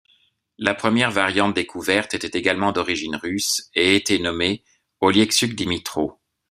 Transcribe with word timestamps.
La 0.57 0.73
première 0.73 1.11
variante 1.11 1.53
découverte 1.53 2.15
était 2.15 2.35
également 2.35 2.71
d’origine 2.71 3.17
russe 3.17 3.69
et 3.75 3.95
était 3.95 4.17
nommée 4.17 4.63
Oleksiuk 4.99 5.53
Dmytro. 5.53 6.19